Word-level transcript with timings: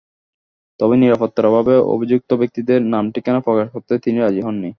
তবে 0.79 0.95
নিরাপত্তার 0.97 1.49
অভাবে 1.51 1.73
অভিযুক্ত 1.93 2.29
ব্যক্তিদের 2.33 2.79
নাম-ঠিকানা 2.93 3.39
প্রকাশ 3.39 3.67
করতে 3.73 3.93
তিনি 4.05 4.17
রাজি 4.19 4.41
হননি। 4.43 4.69